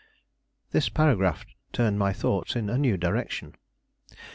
This 0.71 0.89
paragraph 0.89 1.45
turned 1.73 1.99
my 1.99 2.11
thoughts 2.11 2.55
in 2.55 2.71
a 2.71 2.77
new 2.79 2.97
direction. 2.97 3.53